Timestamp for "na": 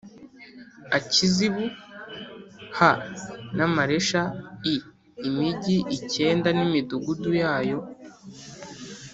3.57-3.65